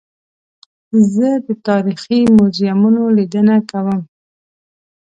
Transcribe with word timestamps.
زه 1.13 1.27
د 1.45 1.47
تاریخي 1.67 2.19
موزیمونو 2.37 3.03
لیدنه 3.17 3.55
کوم. 3.69 3.97